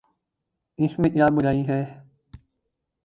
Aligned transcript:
اس 0.79 0.97
میں 0.99 1.09
کیا 1.09 1.25
برائی 1.35 1.67
ہے؟ 1.67 1.81